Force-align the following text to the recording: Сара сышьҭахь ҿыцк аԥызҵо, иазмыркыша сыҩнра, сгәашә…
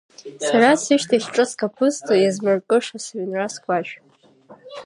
Сара 0.47 0.69
сышьҭахь 0.83 1.27
ҿыцк 1.33 1.59
аԥызҵо, 1.67 2.13
иазмыркыша 2.17 2.97
сыҩнра, 3.05 3.45
сгәашә… 3.53 3.93